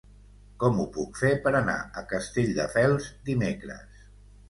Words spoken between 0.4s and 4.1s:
Com ho puc fer per anar a Castelldefels dimecres?